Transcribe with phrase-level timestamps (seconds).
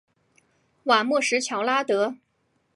[0.85, 2.15] 瓦莫什乔拉德。